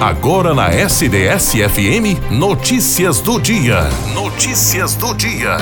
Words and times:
Agora 0.00 0.54
na 0.54 0.70
SDS-FM, 0.70 2.30
notícias 2.30 3.20
do 3.20 3.38
dia. 3.38 3.82
Notícias 4.14 4.94
do 4.94 5.12
dia. 5.12 5.58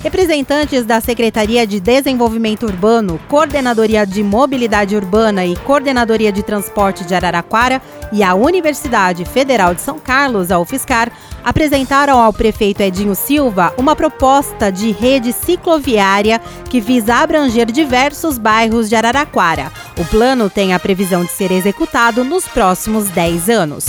Representantes 0.00 0.84
da 0.84 1.00
Secretaria 1.00 1.66
de 1.66 1.80
Desenvolvimento 1.80 2.66
Urbano, 2.66 3.18
Coordenadoria 3.28 4.06
de 4.06 4.22
Mobilidade 4.22 4.94
Urbana 4.94 5.44
e 5.44 5.56
Coordenadoria 5.56 6.30
de 6.30 6.40
Transporte 6.40 7.04
de 7.04 7.16
Araraquara 7.16 7.82
e 8.12 8.22
a 8.22 8.32
Universidade 8.34 9.24
Federal 9.24 9.74
de 9.74 9.80
São 9.80 9.98
Carlos, 9.98 10.52
a 10.52 10.58
UFSCar, 10.60 11.10
apresentaram 11.42 12.20
ao 12.20 12.32
prefeito 12.32 12.80
Edinho 12.80 13.14
Silva 13.16 13.74
uma 13.76 13.96
proposta 13.96 14.70
de 14.70 14.92
rede 14.92 15.32
cicloviária 15.32 16.40
que 16.70 16.80
visa 16.80 17.16
abranger 17.16 17.66
diversos 17.66 18.38
bairros 18.38 18.88
de 18.88 18.94
Araraquara. 18.94 19.72
O 19.98 20.04
plano 20.04 20.48
tem 20.48 20.74
a 20.74 20.78
previsão 20.78 21.24
de 21.24 21.32
ser 21.32 21.50
executado 21.50 22.22
nos 22.22 22.46
próximos 22.46 23.08
10 23.08 23.50
anos. 23.50 23.86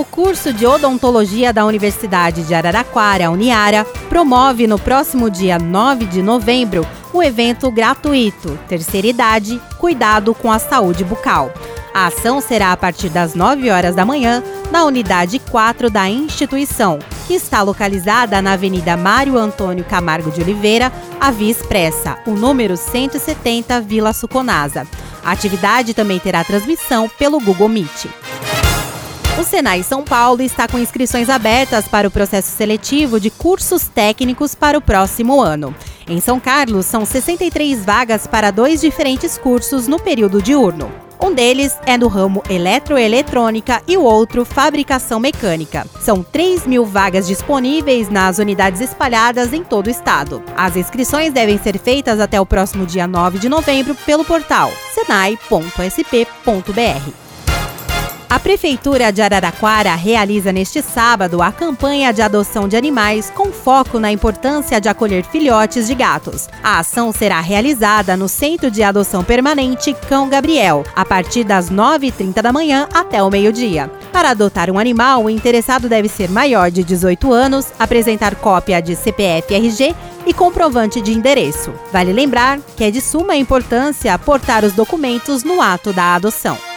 O 0.00 0.04
curso 0.06 0.50
de 0.50 0.66
odontologia 0.66 1.52
da 1.52 1.66
Universidade 1.66 2.44
de 2.44 2.54
Araraquara, 2.54 3.30
Uniara, 3.30 3.84
promove 4.08 4.66
no 4.66 4.78
próximo 4.78 5.28
dia 5.28 5.58
9 5.58 6.06
de 6.06 6.22
novembro 6.22 6.86
o 7.12 7.22
evento 7.22 7.70
gratuito 7.70 8.58
Terceira 8.66 9.08
Idade 9.08 9.60
Cuidado 9.76 10.34
com 10.34 10.50
a 10.50 10.58
Saúde 10.58 11.04
Bucal. 11.04 11.52
A 11.92 12.06
ação 12.06 12.40
será 12.40 12.72
a 12.72 12.76
partir 12.78 13.10
das 13.10 13.34
9 13.34 13.68
horas 13.68 13.94
da 13.94 14.06
manhã 14.06 14.42
na 14.70 14.86
unidade 14.86 15.38
4 15.38 15.90
da 15.90 16.08
instituição, 16.08 16.98
que 17.26 17.34
está 17.34 17.60
localizada 17.60 18.40
na 18.40 18.52
Avenida 18.52 18.96
Mário 18.96 19.36
Antônio 19.36 19.84
Camargo 19.84 20.30
de 20.30 20.40
Oliveira, 20.40 20.90
a 21.20 21.30
Via 21.30 21.50
Expressa, 21.50 22.16
o 22.26 22.30
número 22.30 22.74
170 22.74 23.78
Vila 23.82 24.14
Suconasa. 24.14 24.86
A 25.22 25.32
atividade 25.32 25.92
também 25.92 26.18
terá 26.18 26.42
transmissão 26.42 27.06
pelo 27.06 27.38
Google 27.38 27.68
Meet. 27.68 28.08
O 29.40 29.42
Senai 29.42 29.82
São 29.82 30.04
Paulo 30.04 30.42
está 30.42 30.68
com 30.68 30.78
inscrições 30.78 31.30
abertas 31.30 31.88
para 31.88 32.06
o 32.06 32.10
processo 32.10 32.54
seletivo 32.54 33.18
de 33.18 33.30
cursos 33.30 33.88
técnicos 33.88 34.54
para 34.54 34.76
o 34.76 34.82
próximo 34.82 35.40
ano. 35.40 35.74
Em 36.06 36.20
São 36.20 36.38
Carlos, 36.38 36.84
são 36.84 37.06
63 37.06 37.82
vagas 37.82 38.26
para 38.26 38.50
dois 38.50 38.82
diferentes 38.82 39.38
cursos 39.38 39.88
no 39.88 39.98
período 39.98 40.42
diurno. 40.42 40.92
Um 41.18 41.32
deles 41.32 41.74
é 41.86 41.96
no 41.96 42.06
ramo 42.06 42.42
eletroeletrônica 42.50 43.82
e 43.88 43.96
o 43.96 44.02
outro 44.02 44.44
fabricação 44.44 45.18
mecânica. 45.18 45.86
São 46.02 46.22
3 46.22 46.66
mil 46.66 46.84
vagas 46.84 47.26
disponíveis 47.26 48.10
nas 48.10 48.36
unidades 48.36 48.82
espalhadas 48.82 49.54
em 49.54 49.64
todo 49.64 49.86
o 49.86 49.90
estado. 49.90 50.42
As 50.54 50.76
inscrições 50.76 51.32
devem 51.32 51.56
ser 51.56 51.78
feitas 51.78 52.20
até 52.20 52.38
o 52.38 52.44
próximo 52.44 52.84
dia 52.84 53.06
9 53.06 53.38
de 53.38 53.48
novembro 53.48 53.94
pelo 54.04 54.22
portal 54.22 54.70
senai.sp.br. 54.92 55.90
A 58.30 58.38
Prefeitura 58.38 59.12
de 59.12 59.20
Araraquara 59.20 59.92
realiza 59.96 60.52
neste 60.52 60.80
sábado 60.80 61.42
a 61.42 61.50
campanha 61.50 62.12
de 62.12 62.22
adoção 62.22 62.68
de 62.68 62.76
animais 62.76 63.28
com 63.28 63.50
foco 63.50 63.98
na 63.98 64.12
importância 64.12 64.80
de 64.80 64.88
acolher 64.88 65.24
filhotes 65.24 65.88
de 65.88 65.96
gatos. 65.96 66.48
A 66.62 66.78
ação 66.78 67.10
será 67.10 67.40
realizada 67.40 68.16
no 68.16 68.28
Centro 68.28 68.70
de 68.70 68.84
Adoção 68.84 69.24
Permanente 69.24 69.92
Cão 70.08 70.28
Gabriel, 70.28 70.84
a 70.94 71.04
partir 71.04 71.42
das 71.42 71.72
9h30 71.72 72.40
da 72.40 72.52
manhã 72.52 72.88
até 72.94 73.20
o 73.20 73.28
meio-dia. 73.28 73.90
Para 74.12 74.30
adotar 74.30 74.70
um 74.70 74.78
animal, 74.78 75.24
o 75.24 75.30
interessado 75.30 75.88
deve 75.88 76.08
ser 76.08 76.30
maior 76.30 76.70
de 76.70 76.84
18 76.84 77.32
anos, 77.32 77.66
apresentar 77.80 78.36
cópia 78.36 78.80
de 78.80 78.94
CPF 78.94 79.52
RG 79.52 79.92
e 80.24 80.32
comprovante 80.32 81.00
de 81.00 81.12
endereço. 81.12 81.74
Vale 81.92 82.12
lembrar 82.12 82.60
que 82.76 82.84
é 82.84 82.92
de 82.92 83.00
suma 83.00 83.34
importância 83.34 84.14
aportar 84.14 84.64
os 84.64 84.72
documentos 84.72 85.42
no 85.42 85.60
ato 85.60 85.92
da 85.92 86.14
adoção. 86.14 86.69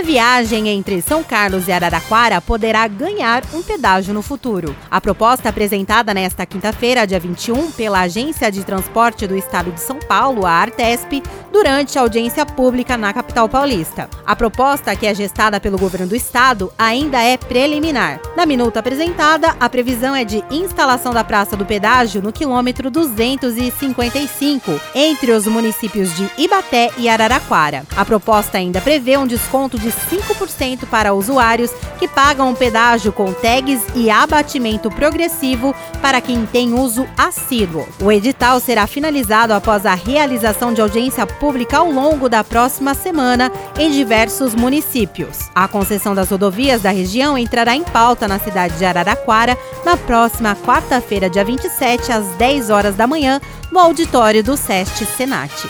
A 0.00 0.02
viagem 0.02 0.66
entre 0.70 1.02
São 1.02 1.22
Carlos 1.22 1.68
e 1.68 1.72
Araraquara 1.72 2.40
poderá 2.40 2.88
ganhar 2.88 3.42
um 3.52 3.62
pedágio 3.62 4.14
no 4.14 4.22
futuro. 4.22 4.74
A 4.90 4.98
proposta 4.98 5.50
apresentada 5.50 6.14
nesta 6.14 6.46
quinta-feira, 6.46 7.06
dia 7.06 7.20
21, 7.20 7.70
pela 7.72 8.00
Agência 8.00 8.50
de 8.50 8.64
Transporte 8.64 9.26
do 9.26 9.36
Estado 9.36 9.70
de 9.70 9.78
São 9.78 9.98
Paulo, 9.98 10.46
a 10.46 10.52
Artesp, 10.52 11.22
durante 11.52 11.98
a 11.98 12.02
audiência 12.02 12.44
pública 12.46 12.96
na 12.96 13.12
capital 13.12 13.48
paulista. 13.48 14.08
A 14.24 14.36
proposta, 14.36 14.94
que 14.94 15.06
é 15.06 15.14
gestada 15.14 15.60
pelo 15.60 15.78
governo 15.78 16.06
do 16.06 16.16
estado, 16.16 16.72
ainda 16.78 17.22
é 17.22 17.36
preliminar. 17.36 18.20
Na 18.36 18.46
minuta 18.46 18.80
apresentada, 18.80 19.56
a 19.58 19.68
previsão 19.68 20.14
é 20.14 20.24
de 20.24 20.44
instalação 20.50 21.12
da 21.12 21.24
Praça 21.24 21.56
do 21.56 21.66
Pedágio 21.66 22.22
no 22.22 22.32
quilômetro 22.32 22.90
255, 22.90 24.80
entre 24.94 25.32
os 25.32 25.46
municípios 25.46 26.14
de 26.16 26.30
Ibaté 26.38 26.90
e 26.96 27.08
Araraquara. 27.08 27.84
A 27.96 28.04
proposta 28.04 28.58
ainda 28.58 28.80
prevê 28.80 29.16
um 29.16 29.26
desconto 29.26 29.78
de 29.78 29.90
5% 29.90 30.86
para 30.86 31.12
usuários 31.12 31.70
que 31.98 32.08
pagam 32.08 32.50
o 32.50 32.56
pedágio 32.56 33.12
com 33.12 33.32
tags 33.32 33.82
e 33.94 34.10
abatimento 34.10 34.90
progressivo 34.90 35.74
para 36.00 36.20
quem 36.20 36.46
tem 36.46 36.72
uso 36.72 37.06
assíduo. 37.16 37.86
O 38.00 38.10
edital 38.10 38.60
será 38.60 38.86
finalizado 38.86 39.52
após 39.52 39.84
a 39.84 39.94
realização 39.94 40.72
de 40.72 40.80
audiência 40.80 41.26
pública 41.40 41.78
ao 41.78 41.90
longo 41.90 42.28
da 42.28 42.44
próxima 42.44 42.92
semana 42.92 43.50
em 43.78 43.90
diversos 43.90 44.54
municípios. 44.54 45.50
A 45.54 45.66
concessão 45.66 46.14
das 46.14 46.30
rodovias 46.30 46.82
da 46.82 46.90
região 46.90 47.38
entrará 47.38 47.74
em 47.74 47.82
pauta 47.82 48.28
na 48.28 48.38
cidade 48.38 48.76
de 48.76 48.84
Araraquara 48.84 49.56
na 49.84 49.96
próxima 49.96 50.54
quarta-feira, 50.54 51.30
dia 51.30 51.44
27, 51.44 52.12
às 52.12 52.26
10 52.36 52.68
horas 52.68 52.94
da 52.94 53.06
manhã, 53.06 53.40
no 53.72 53.80
auditório 53.80 54.44
do 54.44 54.56
SEST 54.56 55.06
Senat. 55.06 55.68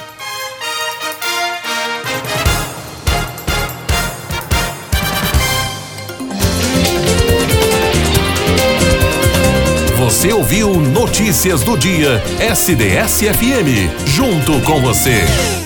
Você 10.10 10.32
ouviu 10.32 10.74
Notícias 10.74 11.62
do 11.62 11.78
Dia 11.78 12.20
SDS-FM. 12.40 14.06
Junto 14.06 14.60
com 14.62 14.80
você. 14.80 15.59